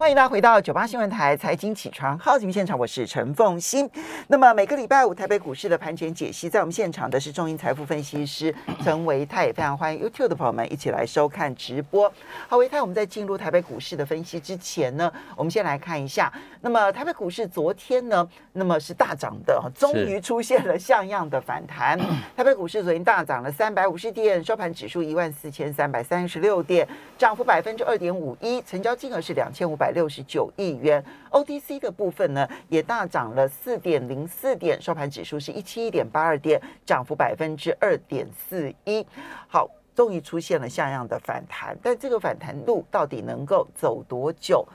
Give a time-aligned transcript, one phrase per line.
[0.00, 3.86] 欢迎大家回到九八新闻台财经起床号节目现场，我是陈凤欣。
[4.28, 8.52] 那么每个礼拜五台北股市的盘前解析，在我们现场的是中银财富分析师
[8.82, 12.10] 陈维泰，也非常欢迎 YouTube 的朋友们一起来收看直播。
[12.48, 16.32] 好，维泰，我们在进入台北股市的分析之前呢，我们先来看一下，
[16.62, 21.98] 那么台北股市昨天呢，那么是大涨的，终于出现了像样的反弹。
[22.34, 26.88] 台北股市昨天大涨了三百五十点，收盘指数一万四千三百三十六点，
[27.18, 29.89] 涨幅百分之二点五一，成交金额是两千五百。
[29.90, 39.06] 六十九亿元，OTC 的部分呢也大涨了四点零四点，收盘指数是一七一点八二点，涨幅百分之二点四一。
[39.48, 44.66] 好，终于出现了像样的反弹，但这个反弹路到底能够走多久？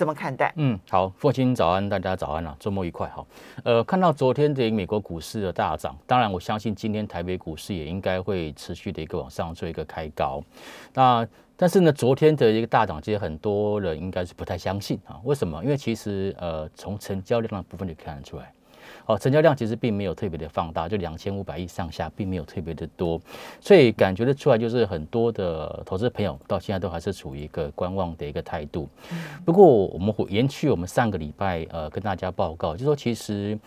[0.00, 0.50] 怎么看待？
[0.56, 3.22] 嗯，好，父亲早安，大家早安啊，周末愉快哈。
[3.64, 10.42] 呃，看到昨天的美国股市的大涨，当然我相信今天台北股市也应该会持续的一个往上做一个开高。
[10.94, 15.20] 那但是呢，昨天的一个大涨，其实很多人应该是不太相信啊。
[15.22, 15.62] 为什么？
[15.62, 18.50] 因为其实呃，从成交量的部分就看得出来。
[19.06, 23.20] 哦，成交量其实并没有特别的放大，就两千五百亿上下，并没有特别的多，
[23.60, 28.88] 所以感觉得出来，就是很多的投资朋友到现在都还是处于一个观望的一个态度。
[29.44, 33.58] 不过，我们会延续我们上个礼拜呃跟大家报告，就说其实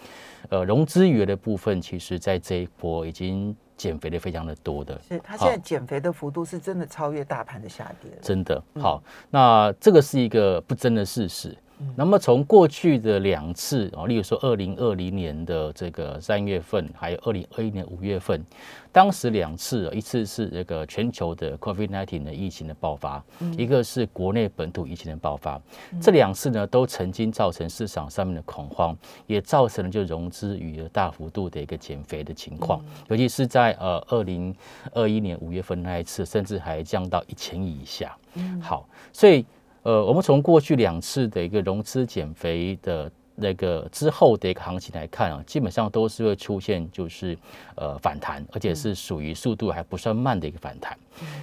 [0.49, 4.99] 呃融资余额的部分，其实在这一波已经减肥的非常的多的。
[5.07, 8.11] 是，它现在减肥的幅度是真的超越大盘的下跌。
[8.21, 11.57] 真的好，那这个是一个不争的事实。
[11.95, 18.43] 那么从过去的两次啊，例如说二零二零年的这个三月份，还有二零二一年五月份，
[18.91, 23.23] 当时两次，一次是这个全球的 COVID-19 的疫情的爆发，
[23.57, 25.61] 一个是国内本土疫情的爆发，
[26.01, 28.97] 这两次呢都曾经造成市场上面的恐慌，
[29.27, 34.55] 也造成了就融资余额大幅度的一个减肥的情况，尤其是在呃二零
[34.93, 38.17] 二一年五月份那一次，甚至还降到一千亿以下。
[38.59, 39.45] 好，所以。
[39.83, 47.37] 呃，我们从过去两次的一个融资减肥的那个之后的一个行情来看啊，基本上都是会出现就是
[47.75, 50.97] 呃反弹，而且是属于速度还不算慢的一个反弹。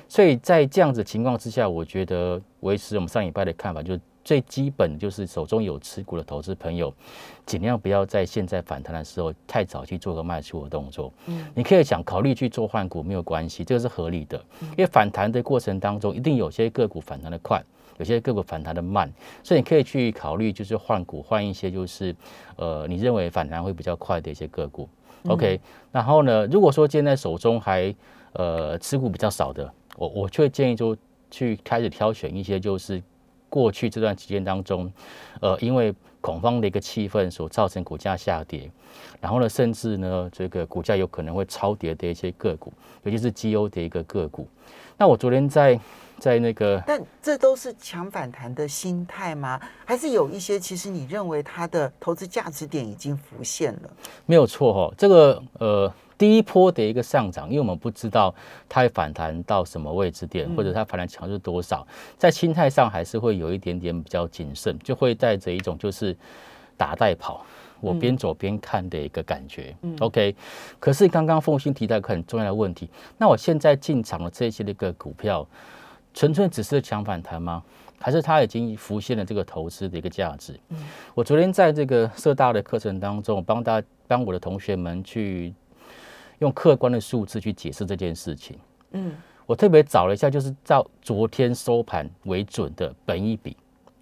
[0.08, 6.94] 所以在这样子情况之下，我觉得维持我们上礼拜的看法，就是最基本就是手中有持股的投资朋友，
[7.44, 11.12] 尽量不要在现在反弹的时候太早去做个卖出的动作。
[11.26, 17.62] 嗯，你可以想考虑去做换股没有关系，这个是合理的，因为反弹的过程当中一定有些个股反弹的快。
[18.00, 19.12] 有些个股反弹的慢，
[19.44, 22.16] 所以你可以去考虑，就是换股换一些，就是
[22.56, 24.88] 呃，你认为反弹会比较快的一些个股。
[25.28, 25.60] OK，
[25.92, 27.94] 然后呢，如果说现在手中还
[28.32, 30.96] 呃持股比较少的，我我却建议就
[31.30, 33.02] 去开始挑选一些，就是
[33.50, 34.90] 过去这段期间当中，
[35.42, 38.70] 呃，因为恐慌的一个气氛所造成股价下跌，
[39.20, 42.72] 然后呢，甚至呢，这个股价有可能会超跌的一些个股，
[43.02, 44.46] 尤其是绩优的一个个股。
[44.96, 45.78] 那我昨天在。
[46.20, 49.58] 在那个，但这都是强反弹的心态吗？
[49.86, 53.90] 还是有一些其实你认为它的投资价值点已经浮现了？
[54.26, 58.34] 没有错哈，这个呃第一波的一个上涨，因为我们不知道
[58.68, 61.86] 它会反弹到什么位置点，或者它反弹强是多少，
[62.18, 66.14] 在心态上还是会有一点点比较谨慎，就会带着一种就是
[66.76, 67.42] 打带跑，
[67.80, 69.74] 我边走边看的一个感觉。
[70.00, 70.36] OK，
[70.78, 75.48] 可是刚刚凤鑫提到一个很重要的问题，那我现在进场的这些的一个股票。
[76.12, 77.62] 纯粹只是强反弹吗？
[78.00, 80.58] 还是它已经浮现了这个投资的一个价值？
[80.70, 80.76] 嗯，
[81.14, 85.54] 我昨天在这个社大的课程当中，帮大家帮我的同学们去
[86.40, 88.58] 用客观的数字去解释这件事情。
[88.90, 89.12] 嗯，
[89.46, 93.56] 我特别找了一下，就是照昨天收盘为准的本益比，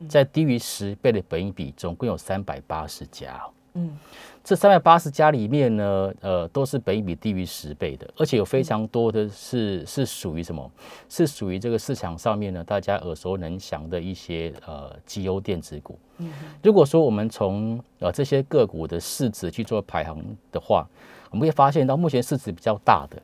[0.09, 3.41] 在低于十倍的本益比，总共有三百八十家。
[3.75, 3.97] 嗯，
[4.43, 10.69] 这三百八十家里面呢，呃，都是本比低于十倍的，而且有非常多的是是属于什么？
[11.09, 15.99] 是属于这个市场上面呢，大家耳熟能详的一些呃绩优电子股。
[16.17, 16.33] 嗯，
[16.63, 20.89] 如果说我们从呃这些个股的市值去做排行的话，
[21.31, 23.21] 我们会发现到目前市值比较大的，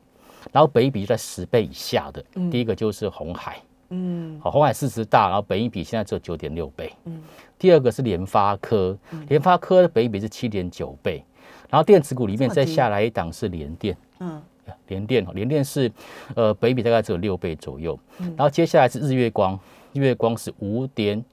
[0.51, 3.57] 然后本比在十倍以下的，第一个就是红海。
[3.89, 6.91] 嗯，好，红海市值大，然后本益比现在只有九点六倍。
[7.05, 7.21] 嗯，
[7.57, 8.97] 第二个是联发科，
[9.27, 11.23] 联发科的本益比是七点九倍，
[11.69, 13.95] 然后电子股里面再下来一档是联电。
[14.19, 14.41] 嗯，
[14.87, 15.91] 联电，联电是
[16.35, 17.97] 呃本益比大概只有六倍左右。
[18.17, 19.59] 嗯，然后接下来是日月光，
[19.93, 21.23] 日月光是五点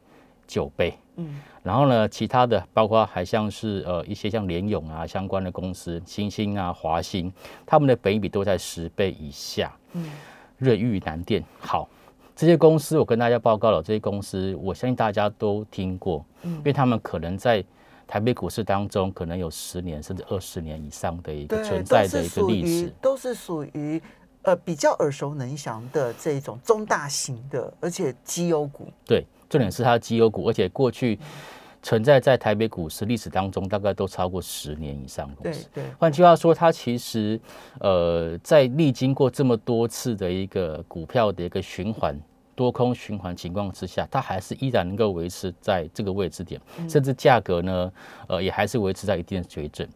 [0.46, 0.94] 九倍。
[1.22, 7.32] 嗯，然后呢，其他的包括还像是呃一些像联咏啊相关的公司，星星啊华星，
[7.64, 9.72] 他们的本益比都在十倍以下。
[9.92, 10.10] 嗯，
[10.58, 11.88] 瑞昱南电好。
[12.34, 13.82] 这些公司，我跟大家报告了。
[13.82, 17.62] 这些公司，我相信大家都听过，嗯，因为他们可能在
[18.06, 24.02] 台北股市当中，可能有十年甚至二十年以上的一个存在的一个历史，都是属于
[24.42, 28.88] 呃比较耳熟能详的这种中大型的，而且绩优股。
[29.06, 29.24] 对。
[29.52, 31.18] 重点是它的绩优股，而且过去
[31.82, 35.68] 存在在台北股市历史当中，大概都超过十年以上公司。
[35.74, 37.38] 对，换句话说，它其实
[37.80, 42.18] 呃，在历经过这么多次的一个股票的一个循环。
[42.54, 47.92] 多空循环情况之下，它还是依然能够维持在这个位置点，甚至价格呢，
[48.28, 49.88] 呃，也还是维持在一定的水准。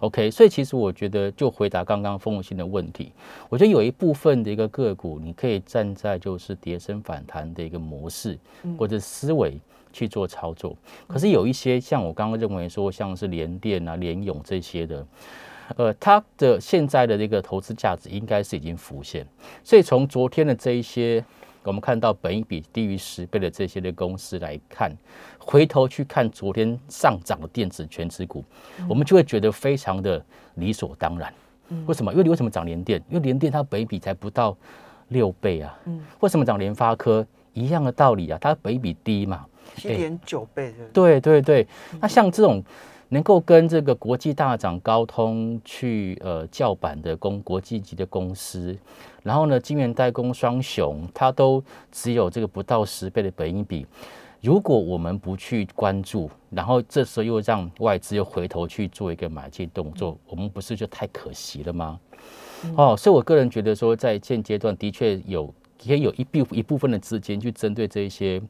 [0.00, 3.12] OK，所以其实我觉得，就回答刚刚风信的问题，
[3.48, 8.38] 我觉得有一部分的一个个股，你可以站在就是跌升反弹的一个模式
[8.78, 9.58] 或者思维
[9.92, 10.76] 去做操作。
[11.06, 15.06] 可是有一些像我刚刚认为说，像是联电啊、联勇这些的，
[15.76, 19.26] 呃，它的现在的这个投资价值应该是已经浮现。
[19.62, 21.24] 所以从昨天的这一些。
[21.64, 24.90] 我们看到本一比低于十倍的这些的公司来看，
[25.38, 28.44] 回头去看昨天上涨的电子全值股，
[28.88, 30.24] 我们就会觉得非常的
[30.54, 31.32] 理所当然。
[31.86, 32.12] 为什么？
[32.12, 33.02] 因为你为什么涨联电？
[33.08, 34.56] 因为联电它本一比才不到
[35.08, 35.78] 六倍啊。
[36.20, 37.26] 为什么涨联发科？
[37.52, 39.46] 一样的道理啊，它本一比低嘛，
[39.76, 40.84] 七点九倍的。
[40.92, 41.66] 对对对，
[42.00, 42.62] 那像这种。
[43.08, 48.76] 能够跟这个国际大涨高通去呃叫板的公国际级的公司，
[49.22, 51.62] 然后呢，晶圆代工双雄，它都
[51.92, 53.86] 只有这个不到十倍的本益比。
[54.40, 61.98] 如果我们不去关注，然后这时候又让外资又回头去做一个买进动作，我们不是就太可惜了吗？
[62.76, 65.52] 哦，所以我个人觉得说，在现阶段的确有
[65.82, 68.40] 也有一部一部分的资金去针对这一些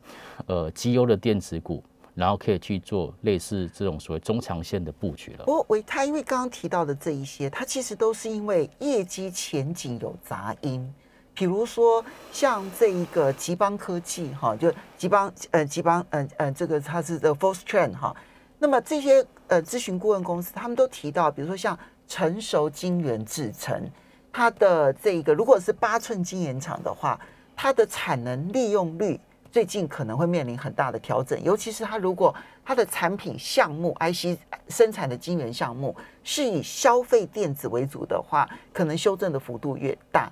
[0.46, 1.82] 呃绩优的电子股。
[2.14, 5.44] 然后可以去做类似这种所谓中长线的布局了。
[5.44, 10.94] 不过维泰，因为刚刚提到的这一些，它其实都是因为业绩前景有杂音。
[11.34, 18.14] 比如说像这一个吉邦科技哈，就吉邦呃吉邦呃呃这个它是的 f o r s t Trend 哈。
[18.60, 21.76] 那么这些呃咨询顾问公司，他们都提到，比如说像
[22.06, 23.90] 成熟晶圆制成，
[24.32, 27.18] 它的这一个如果是八寸晶圆厂的话，
[27.56, 29.18] 它的产能利用率。
[29.54, 32.34] 最近可能会面临很大的调整，尤其是它如果
[32.64, 34.36] 它的产品项目 IC
[34.68, 40.28] 生产的晶圆项目是以消费电子为主的话，可能修正的幅度越大。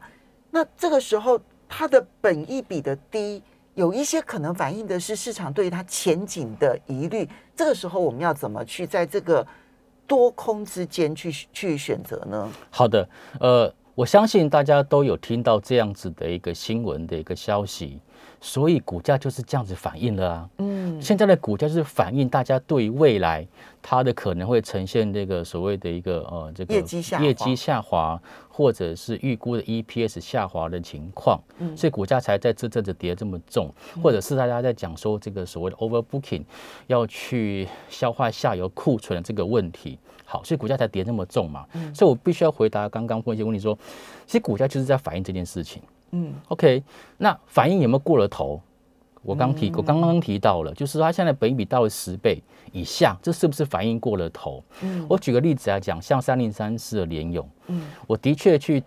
[0.50, 3.40] 那这个时候它的本益比的低，
[3.74, 7.28] 有一些可能反映的是市场对于它前景的疑虑。
[7.54, 9.46] 这个时候我们要怎么去在这个
[10.04, 12.50] 多空之间去去选择呢？
[12.70, 13.08] 好的，
[13.38, 18.00] 呃，我相信大家都有听到这样子的一个新闻的一个消息。
[18.44, 20.50] 所以股价就是这样子反映了啊。
[20.58, 23.46] 嗯，现在的股价就是反映大家对于未来
[23.80, 31.40] 它的可能会呈现这个所谓的一个呃这个业绩下业绩下滑，或者是预估的 EPS 下滑的情况。
[31.58, 33.72] 嗯，所以股价才在这阵子跌这么重，
[34.02, 36.42] 或者是大家在讲说这个所谓的 overbooking
[36.88, 39.96] 要去消化下游库存的这个问题。
[40.24, 41.64] 好，所以股价才跌那么重嘛。
[41.74, 43.78] 嗯，所以我必须要回答刚刚问一些问题，说
[44.26, 45.80] 其实股价就是在反映这件事情。
[46.12, 46.82] 嗯，OK，
[47.18, 48.60] 那反应有没有过了头？
[49.22, 52.42] 我刚提，我刚刚提到了，就是它现在本比到了十倍
[52.72, 54.62] 以下，这是不是反应过了头？
[54.82, 58.82] 嗯，我举个例子来讲，像三零三四的联勇，嗯，我的确去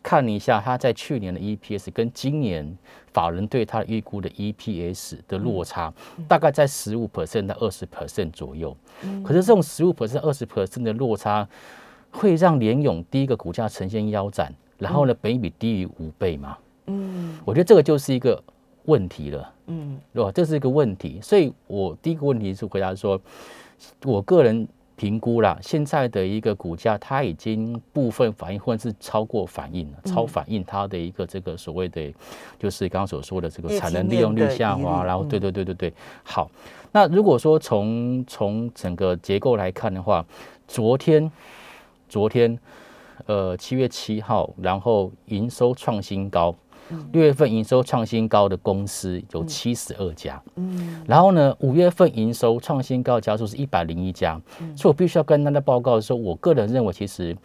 [0.00, 2.78] 看了一下，它在去年的 EPS 跟今年
[3.12, 5.92] 法人对它预估的 EPS 的落差，
[6.28, 8.76] 大概在十五 percent 到二十 percent 左右。
[9.02, 11.48] 嗯，可是这种十五 percent、二十 percent 的落差，
[12.12, 16.56] 会让联勇第一个股价呈现腰斩，然后呢，本比低于五倍吗？
[16.56, 16.64] 嗯，
[17.44, 18.42] 我觉得这个就是一个
[18.84, 20.30] 问题了，嗯，对吧？
[20.32, 23.20] 这是一个问题，所以我第一个问题是回答说，
[24.04, 32.12] 我个人评估啦，现在的一个股价它已经部分反应或者是超过反应了，超反应它的一个这个所谓的，
[32.58, 36.50] 就是刚刚所说的这个产能利用率下滑，然后对对对对对，好，
[36.92, 40.24] 那如果说从从整个结构来看的话，
[40.68, 41.30] 昨天
[42.08, 42.58] 昨天
[43.26, 46.54] 呃七月七号，然后营收创新高。
[47.12, 54.40] 六月份营收创新高的公司有七十二家，嗯，然后呢，五月份营收创新高的家数是一百零一家，
[54.76, 57.36] 所以我必须要跟大家报告说，我个人认为，其实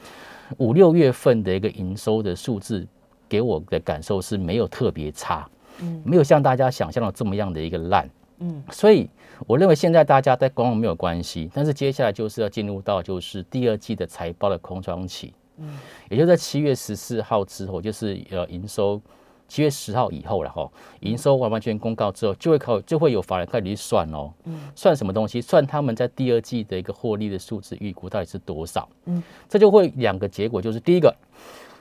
[0.58, 2.88] 五六月份的一个营收的数字
[3.28, 5.48] 给我的感受是没有特别差，
[5.80, 8.10] 嗯，没有像大家想象的这么样的一个烂，
[8.40, 9.10] 嗯，所以
[9.48, 15.78] 我认为现在大家在观望没有关系，但是接下来就是要进入到就是第二季的财报的空窗期，嗯，
[16.10, 19.02] 也就在七月十四号之后，就是呃营收。
[19.48, 20.70] 七月十号以后了哈，
[21.02, 25.40] 营收完完全公告之后，就会考就会有法人开始去算哦，嗯，算什么东西？
[25.40, 28.90] 算他们在第二季的一个获利的数字预估到底是多少？
[29.06, 31.16] 嗯，这就会两个结果，就是第一个，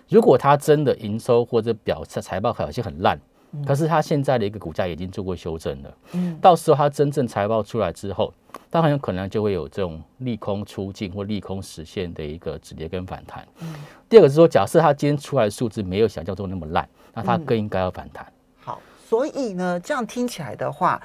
[0.09, 3.19] 如果他真的营收或者表财财报表现很烂，
[3.67, 8.33] 可是他现在的一个股价已经做过修正了，嗯，到时候他真正财报出来之后，
[8.71, 13.47] 他很有可能就会有这种利空出尽或利空实现的一个止跌跟反弹。
[13.61, 13.75] 嗯，
[14.09, 16.87] 第二个是说，假设他今天出来的数字没有想象中那么烂。
[17.15, 18.27] 那它更应该要反弹。
[18.63, 21.01] 好，所以呢，这样听起来的话，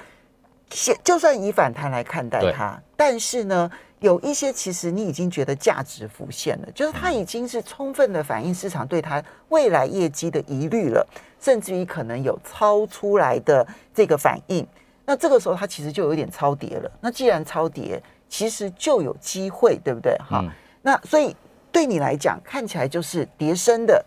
[0.70, 11.06] 现就算以反弹来看待它，但是呢，有一些其实你已经觉得价值浮现了，就是它已经是充分的反映市场对它未来业绩的疑虑了，
[11.40, 14.66] 甚至于可能有超出来的这个反应。
[15.04, 16.90] 那这个时候它其实就有点超跌了。
[17.00, 20.16] 那既然超跌，其实就有机会，对不对？
[20.18, 20.44] 哈，
[20.82, 21.34] 那所以
[21.72, 24.04] 对你来讲，看起来就是跌升的，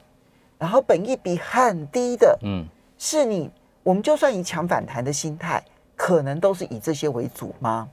[0.64, 2.64] 然后本益比很低的，嗯，
[2.98, 3.50] 是你
[3.84, 5.62] 我们就算以抢反弹的心态。
[5.96, 7.88] 可能都是以这些为主吗？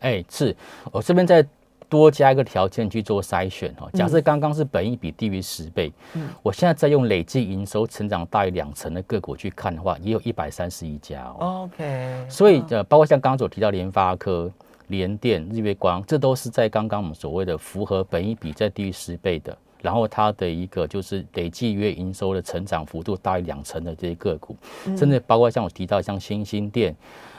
[0.00, 0.54] 哎，是
[0.92, 1.44] 我这边再
[1.88, 3.90] 多加一个条件去做筛选哦。
[3.94, 11.68] 假设刚刚是本益比低于十倍，嗯，我现在再用累计营收成长大于两成的个股去看的话，也有一百三十一家哦。
[11.72, 14.48] OK，所以呃，包括像刚刚所提到联发科、
[14.88, 24.56] 联电、日月光，这都是在刚刚我们所谓的符合本益比在低于十倍的，然后它的一个就是累计月营收的成长幅度大于两成的这些个股，
[24.96, 26.94] 甚至包括像我提到像新兴电。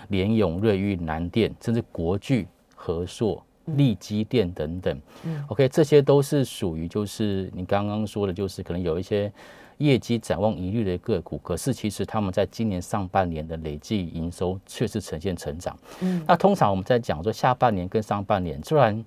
[0.09, 9.31] 联永、瑞昱、南电，甚至国巨、和硕、利基电等等，嗯，OK，这些都是属于就是你刚刚说的，就是可能有一些
[9.77, 15.77] 业绩展望疑虑的个股，可是其实他们在今年上半年的累计营收确实呈现成长。
[16.01, 19.05] 嗯，那通常我们在讲说下半年跟上半年，虽然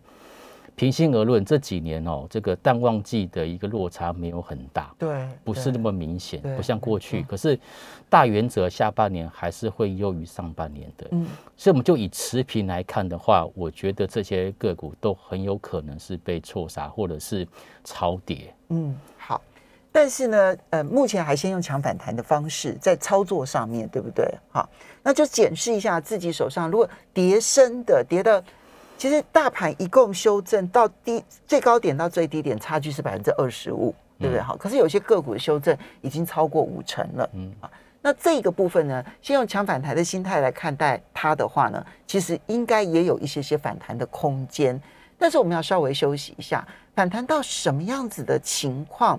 [0.75, 7.23] 平心而论，这几年哦，这个淡旺季的一个落差没有很大，对，不是那么明显，不像过去。
[7.25, 7.59] 可是
[8.09, 11.27] 大原则下半年还是会优于上半年的，嗯，
[11.57, 17.47] 所以我们就以持平来看的话，我觉得这些个股都很有可能是被错杀或者是
[17.85, 18.53] 超跌。
[18.71, 19.41] 嗯，好，
[19.93, 24.27] 但是呢，呃，目前还先用强反弹的方式在操作上面对不对？
[24.51, 24.69] 好，
[25.03, 28.43] 那就检视一下自己手上，如果跌深的跌的。
[29.03, 34.41] 其实大盘一共修正到低最高点到最低点，差距是百分之二十五，对不对？
[34.41, 37.69] 好，可是有些个股的修正已经超过五成了，嗯啊。
[38.01, 44.81] 那这个部分呢，先用强反弹的心态来看待它的话呢，其实应该也有一些些反弹的空间。
[45.19, 49.19] 但是我们要稍微休息一下，反弹到什么样子的情况？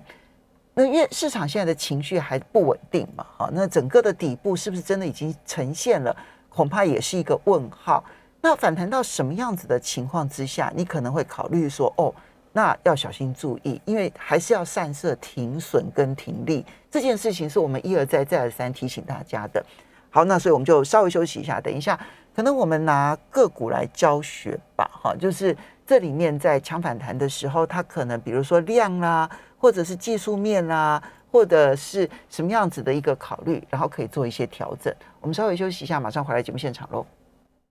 [0.72, 6.16] 那因为市场现在的情绪还不稳定嘛，好，那整个的底部是不是真的已经呈现了？
[6.48, 8.02] 恐怕也是一个问号。
[8.44, 12.14] 那反弹到什么样子的情况之下，你可能会考虑说，哦，
[12.52, 19.64] 那要小心注意，因为还是要散设停损跟停利这件事情，是我们一而再再而三提醒大家的。
[20.10, 21.98] 好，那所以我们就稍微休息一下，等一下，
[22.36, 34.94] 可能我们拿个股来教学吧，哈，就是这里面在强反弹的时候，它可能比如说量啦，或者是技术面啦，或者是什么样子的一个考虑，然后可以做一些调整。
[35.22, 37.06] 我们稍微休息一下，马上回来节目现场喽。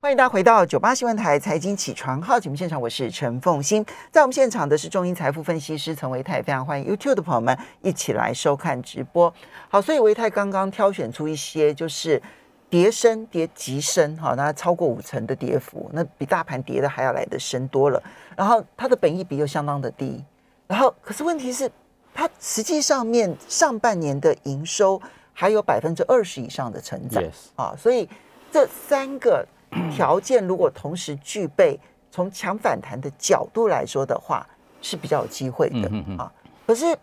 [0.04, 9.34] 欢迎大家回到九八新闻台财经起床号节目现场，我是陈凤欣，在我们现场的是中英财富分析师陈维泰，非常欢迎 YouTube 的朋友们一起来收看直播。
[9.70, 12.22] 好，所以维泰刚刚挑选出一些就是
[12.70, 18.04] 跌深、跌极深，哈，那超过五成的跌幅，那比大盘跌的还要来的深多了。
[18.36, 20.22] 然后它的本益比又相当的低，
[20.68, 21.72] 然后可是问题是，
[22.14, 27.24] 它实际上面上半年的营收还有百分之二十以上的成长
[27.56, 28.10] 啊，所以
[28.52, 29.48] 这三个。
[29.92, 31.80] 条件如果同时具备，
[32.12, 34.48] 从强反弹的角度来说的话，
[34.82, 36.32] 是比较有机会的啊。
[36.66, 36.98] 可是，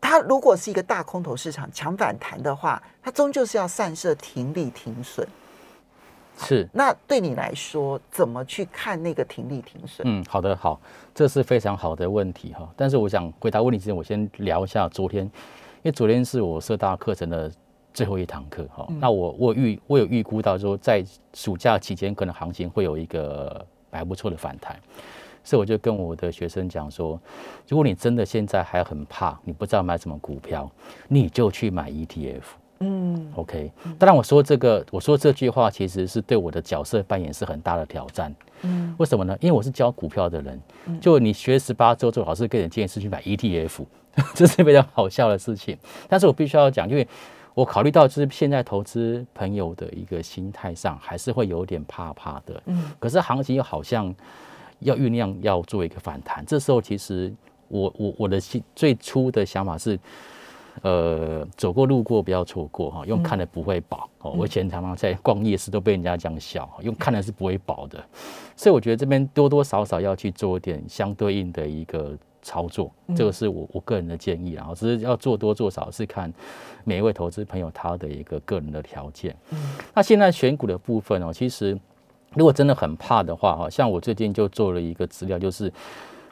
[0.00, 5.26] 它如果是一个大空头市场强反弹的话，它终究是要散射停利停损。
[6.38, 6.68] 是。
[6.72, 10.06] 那对你来说，怎么去看那个停利停损？
[10.06, 10.80] 嗯，好的，好，
[11.14, 12.68] 这是非常好的问题哈。
[12.76, 15.30] 但是我想回答问题之前，我先聊一下昨天，因
[15.84, 17.50] 为昨天是我社大课程的。
[17.92, 21.04] 最后一堂课哈，那我我预我有预估到说，在
[21.34, 24.78] 暑假期间可能行情会有一个还不错的反弹，
[25.42, 27.20] 所以我就跟我的学生讲说，
[27.68, 30.70] 如果你真的现在还很怕，你不知道买什么股票，
[31.08, 32.42] 你就去买 ETF。
[32.82, 33.70] 嗯，OK。
[33.98, 38.34] 当然我说这个，我说这句话其实是对我的角色扮演是很大的挑战。
[38.62, 39.36] 嗯，为什么呢？
[39.40, 40.58] 因为我是教股票的人，
[41.00, 43.84] 就你学十八周之后，老师给你建议是去买 ETF，
[44.34, 45.76] 这是非常好笑的事情。
[46.08, 47.06] 但是我必须要讲，因为。
[47.54, 52.62] 我考虑到就是现在投资朋友的一个心态上，还是会有点怕怕的。
[52.66, 54.14] 嗯，可是行情又好像
[54.78, 57.32] 要酝酿要做一个反弹，这时候其实
[57.68, 59.98] 我我我的心最初的想法是，
[60.82, 64.30] 呃，走过路过不要错过哈，用看的不会饱哦。
[64.30, 68.02] 我以前常常在逛夜市都被人家这样笑，用看的是不会饱的，
[68.56, 72.16] 所以我觉得这边多多少少要去做一点相对应的一个。
[72.42, 76.32] 操作，这个是我我个人的建议啊，只是要做多做少是看
[76.84, 79.36] 每一位投资朋友他的一个个人的条件。
[79.50, 79.58] 嗯，
[79.94, 81.78] 那现在选股的部分哦，其实
[82.34, 85.72] 如果真的很怕的话，哈，像我最近就做了一个资料，就是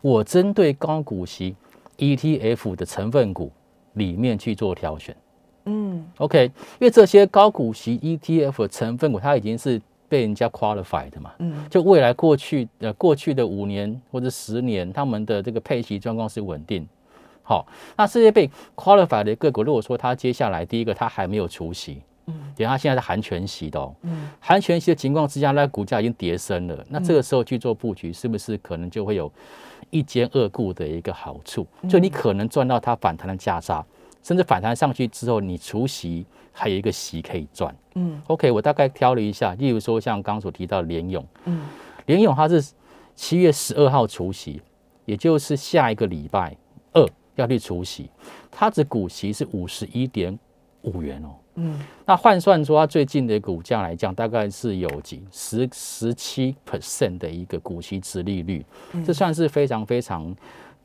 [0.00, 1.54] 我针对高股息
[1.98, 3.50] ETF 的成分股
[3.94, 5.16] 里面去做挑选。
[5.64, 6.44] 嗯，OK，
[6.78, 16.86] 因为这些高股息 ETF 的成分股它已经是被人家 qualified 的嘛，嗯，就未来过去呃过去的五年或者十年，他们的这个配息状况是稳定。
[17.42, 29.32] 好，那这些被 qualified 的个股，如果说它接下来第一个它还没有除息，嗯，等它现在是含全息的，嗯，含全息的情况之下，那股价已经跌升了，那这个时候去做布局，是不是可能就会有
[29.88, 31.66] 一兼二顾的一个好处？
[31.88, 33.82] 就你可能赚到它反弹的价差，
[34.22, 36.26] 甚至反弹上去之后，你除息
[36.58, 37.74] 还有一个息可以赚。
[37.94, 41.62] 嗯，OK，我大概挑了一下，例如说像刚所提到联勇，嗯，
[42.06, 42.72] 联勇它是
[43.14, 44.60] 七月十二号除息，
[45.04, 46.56] 也就是下一个礼拜
[46.92, 47.06] 二。
[47.36, 48.10] 要去除息，
[48.50, 50.36] 它的股息是五十一点
[50.82, 51.28] 五元哦。
[51.54, 58.66] 嗯，那换算出它最近的股价来讲，大概是有几十十七 percent 的一个股息值利率，
[59.06, 60.34] 这算是非常非常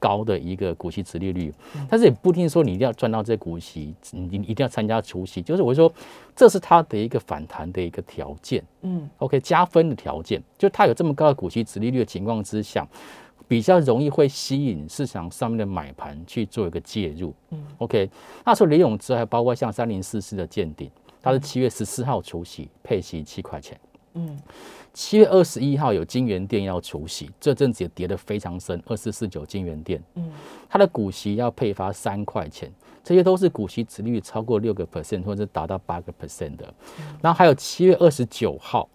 [0.03, 1.53] 高的一个股息值利率。
[1.89, 5.89] 但是也不一定说你一定要赚到这股息，你你一定要参加除息，就是我说
[6.36, 8.62] 这是它的一个反弹的一个条件。
[8.81, 12.86] 嗯，OK，加分的条件，就它有这么高的股息值利率的情况之下。
[13.45, 17.31] 比较容易会吸引市场上面的买盘去做一个介入。
[17.51, 18.10] 嗯，OK，
[18.45, 20.89] 那除了联永之外，还包括像三零四四的见顶，
[21.22, 23.77] 它是七月十四号除息，配息七块钱。
[24.13, 24.38] 嗯，
[24.93, 30.01] 七月二十一号有金源店要除息，这阵子也跌得非常深，二四四九金源店。
[30.15, 30.32] 嗯，
[30.70, 32.72] 它的股息要配发三块钱，
[33.03, 36.74] 这些都是股息值率超过六个 percent 或者达到八个 percent 的。
[37.22, 38.88] 然后还有七月二十九号，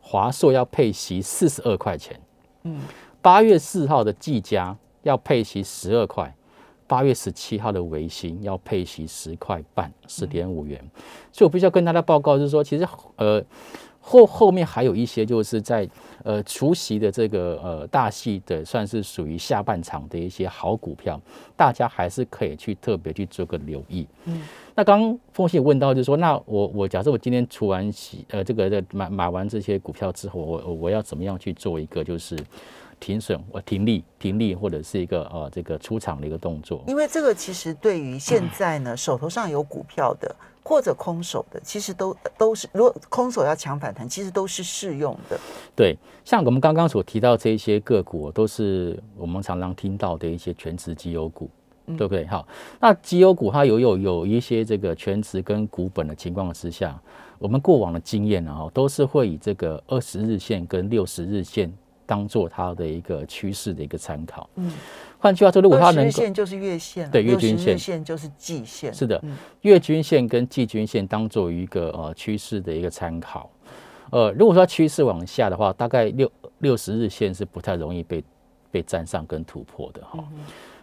[0.00, 2.20] 华硕要配息四十二块钱。
[2.62, 2.80] 嗯。
[3.22, 6.34] 八月四号的技嘉要配息十二块，
[6.86, 10.82] 八月十七号的维新要配息十块半，十点五元。
[11.30, 13.44] 所以我必须要跟大家报告，就是说，其实呃
[14.00, 15.88] 后后面还有一些就是在
[16.24, 21.20] 呃除夕的这个呃大戏的，算是属于下半场的一些好股票，
[21.56, 24.06] 大家还是可以去特别去做个留意。
[24.24, 24.42] 嗯，
[24.74, 32.36] 那刚刚风信问到，就是说，那我我假设我今天除完息呃这个的买买完这些股票之后，我我要怎么样去做一个就是。
[33.00, 36.84] 停损，我停利，停利或者是一个呃这个出场的一个动作。
[36.86, 45.40] 因为这个其实对于现在呢手头上有股票的或者空手的，其实都都是如果空手要抢反弹，其实都是适用的。
[45.74, 51.50] 对，像我们刚刚所提到这些个股，都是我们常常听到的一些全职绩优股，
[51.86, 52.26] 对不对？
[52.26, 52.46] 好，
[52.78, 57.00] 那绩优股它有有有一些这个全职跟股本的情况之下，
[57.38, 61.72] 我们过往的经验呢，哈，都是会以这个二十日线跟六十日线。
[62.10, 64.50] 当做它的一个趋势的一个参考。
[64.56, 64.72] 嗯，
[65.20, 68.92] 换句话说，如果它能够线就是月线，对月均线线就是季线。
[68.92, 69.22] 是的，
[69.60, 73.48] 月均线跟季均线当做一个呃趋势的一个参考。
[74.10, 78.24] 呃，如果说趋势往下的话，大概六六十日线是不太容易被
[78.72, 80.18] 被站上跟突破的哈。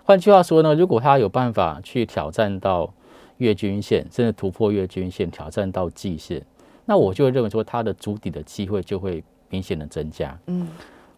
[0.06, 2.94] 换句话说呢，如果它有办法去挑战到
[3.36, 6.42] 月均线，甚至突破月均线，挑战到季线，
[6.86, 10.40] 那我就会认为说它的主底的机会就会明显的增加。
[10.46, 10.66] 嗯。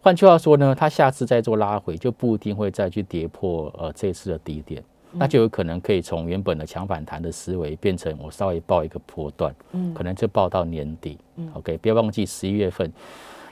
[0.10, 12.92] 换句话说呢，它下次再做拉回，就不一定会再去跌破呃这次的低点，那就有可能可以从原本的强反弹的思维变成我稍微报一个波段，嗯，可能就报到年底，嗯，OK，不要忘记十一月份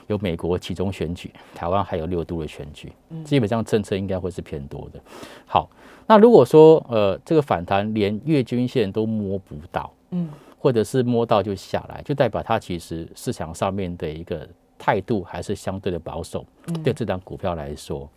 [0.08, 2.92] 有美国其中选举，台湾还有六度的选举，
[3.24, 5.00] 基本上政策应该会是偏多的。
[5.46, 5.70] 好，
[6.08, 14.48] 那如果说呃这个反弹连月均线都摸不到，嗯，或者是摸到就下来，就代表它其实市场上面的一个。
[14.78, 16.46] 态度还是相对的保守，
[16.84, 18.08] 对这张股票来说，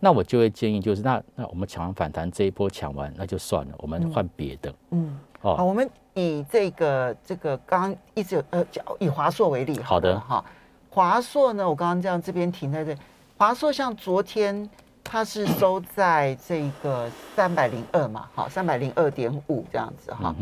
[0.00, 4.74] 那我就会建议，就是那那我们抢完反弹这一波抢完，那就算了，我们换别的。
[4.90, 8.66] 嗯，好，我们以这个这个刚刚一直有呃，
[8.98, 10.44] 以华硕为例，好的哈。
[10.90, 12.92] 华硕呢，我刚刚这样这边停在这，
[13.36, 14.68] 华硕像昨天
[15.04, 20.34] 它是收在这个三百零二嘛，好，三百零二点五这样子哈。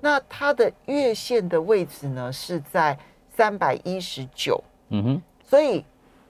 [0.00, 2.98] 那它的月线的位置呢是在
[3.34, 4.62] 三百一十九。
[4.92, 5.84] 嗯哼，所以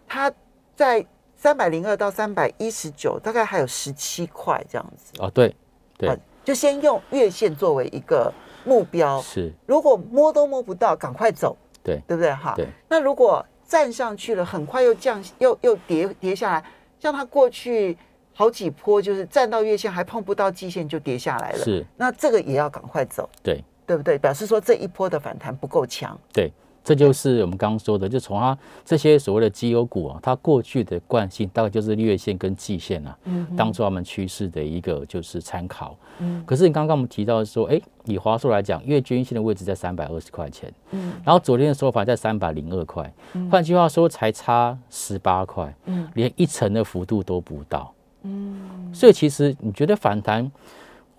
[0.06, 0.32] 它
[0.74, 1.04] 在
[1.36, 5.12] 三百零二到三百一十九，大概还有十七块这样子。
[5.18, 5.54] 哦，对，
[5.98, 8.32] 对，就先用月线作为一个
[8.64, 9.20] 目标。
[9.20, 11.56] 是，如果摸都摸不到，赶快走。
[11.82, 12.32] 对，对不对？
[12.32, 12.68] 哈，对。
[12.88, 16.64] 那如果站上去了，很快又降，又又跌跌下来，
[17.00, 17.98] 像它过去
[18.32, 21.58] 好几波，就是站到月线还碰不到季线就跌下来了。
[21.58, 23.28] 是，那这个也要赶快走。
[23.42, 24.16] 对，对不对？
[24.16, 26.16] 表示说这一波的反弹不够强。
[26.32, 26.52] 对。
[26.84, 33.16] 这就是我们刚刚说的，就从它这些所谓的绩优股啊，它过去的惯性大概就是月线跟季线啊，
[33.56, 35.96] 当做他们趋势的一个就是参考。
[36.18, 43.12] 嗯，可是你刚刚我们提到说，哎，以华硕来讲，月均线的位置在三百二十块钱，嗯，然后昨天的收盘在三百零二块，
[43.50, 50.50] 换句话说才差十八块，嗯，连一成的幅度都不到，嗯，所以其实你觉得反弹？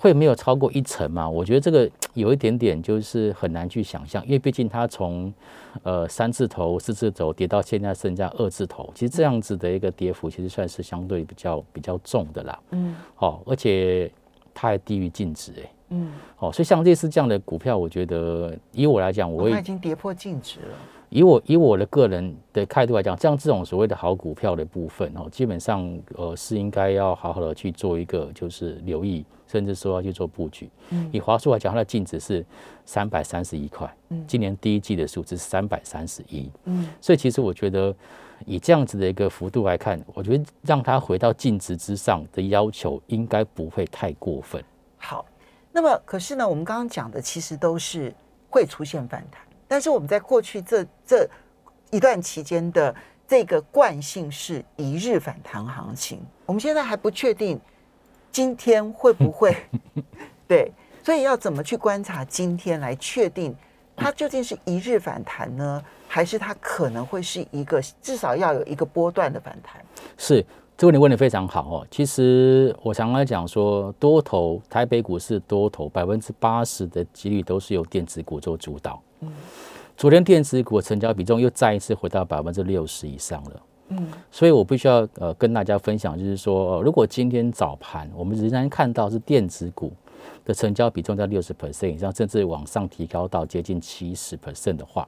[0.03, 1.29] 会没有超过一层嘛？
[1.29, 5.33] 我觉得这个 有一点点就是很难去想象，因为毕竟它从
[5.81, 12.59] 呃三字头、四字头跌到现在剩下二字头，其实这样子的一个跌幅，其实算是相对比较比较重的啦。
[12.71, 14.11] 嗯，好，而且
[14.53, 20.75] 它还低于净值，哎，嗯，好，所以像类似这样的股票，我觉得以我来讲，我已经跌破净值了。
[21.11, 30.67] 以我以我的个人的态度来讲，像这种所谓的好股票的部分哦，基本上呃是应该要好好的去做一个就是留意，甚至说要去做布局。
[30.89, 32.43] 嗯，以华硕来讲，它的净值是
[32.85, 37.95] 三百三十一块，嗯，今年第一季的数字是三百三十一，嗯，所以其实我觉得
[38.47, 44.63] 以这样子的一个幅度来看，我觉得让它回到净值之上的要求应该不会太过分。
[44.97, 45.23] 好，
[45.71, 48.11] 那么可是呢，我们刚刚讲的其实都是
[48.49, 49.39] 会出现反弹。
[49.67, 51.29] 但是我们在过去这这
[51.91, 52.93] 一段期间的
[53.27, 57.59] 这个惯性是一日反弹行情，我们现在还不确定
[58.33, 59.55] 今天会不会
[60.45, 60.69] 对，
[61.01, 63.55] 所以要怎么去观察今天来确定
[63.95, 69.79] 它究竟是一日反弹呢，还是它可能会是一个至少要有一个波段的反弹？
[70.17, 71.87] 是这个问题问的非常好哦。
[71.91, 79.01] 其实我常常讲说，多头台北股市多头百分之八十的几率都是由电子股做主导。
[79.21, 79.31] 嗯。
[79.95, 83.61] 昨天电子股成交比重又再一次回到百分之六十以上了，
[83.97, 89.91] 嗯，所以我必须要呃跟大家分享，就是说，如果今天早盘我们仍然看到是电子股
[90.45, 95.07] 的成交比重在六十 percent 以上，甚至往上提高到接近七十 percent 的话，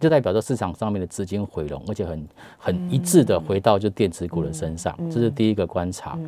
[0.00, 6.18] 就代表着市场上面的资金回笼，而且很很一致的回到就电子股的身上，这是第一个观察。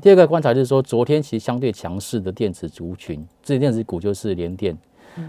[0.00, 4.76] 第二个观察就是说，昨天其实相对强势的电子族群，这些电子股就是联电、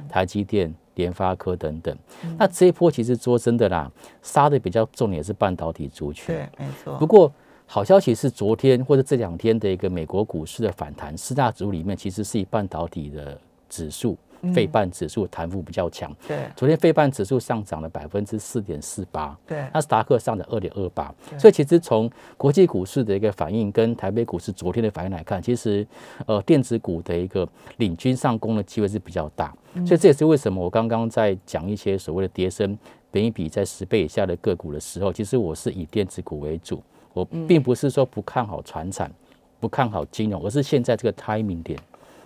[0.08, 0.73] 台积电。
[0.99, 1.97] 联发科等等，
[2.38, 3.89] 那这一波其实说真的啦，
[4.21, 6.35] 杀的比较重也是半导体族群。
[6.35, 6.97] 对，没错。
[6.97, 7.31] 不过
[7.65, 14.17] 好消息是，昨天或者这两天的一个美国股市的反弹，四大指里面其实是以半导体的指数。
[14.54, 25.86] 费半指数弹幅比较强，对，昨天费半指数上涨了百分之四点四八，对，纳斯达克上涨二点二八，所以其实从国际股市的一个反应跟台北股市昨天的反应来看，其实
[26.25, 27.47] 呃电子股的一个
[27.78, 29.54] 领军上攻的机会是比较大，
[29.86, 32.78] 所以这也是为什么我刚刚在讲一些所谓的跌升，
[33.12, 36.82] 本一比在十倍以下的个股的时候，其实我是以电子股为主，
[37.13, 39.12] 我并不是说不看好船产，
[39.60, 41.78] 不看好金融，而是现在这个 timing 点，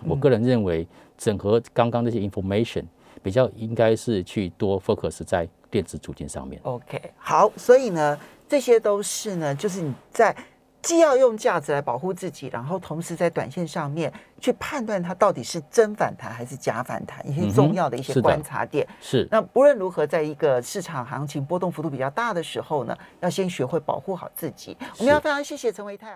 [0.04, 0.86] 我个人认为。
[1.16, 2.84] 整合刚刚那些 information，
[3.22, 6.60] 比较应该是去多 focus 在电子组件上面。
[6.64, 10.34] OK，好，所以呢，这些都是呢，就是你在
[10.82, 18.86] 既要用价值来保护自己，然后同时在短线上面去判断它到底是真反弹还是假反弹，一些重要的一些观察点。
[19.00, 19.26] 是。
[19.30, 24.76] 那不论如何，在一个市场行情波动幅度比较大的时候呢，要先学会保护好自己。
[24.98, 26.12] 我们要非常谢谢陈维泰。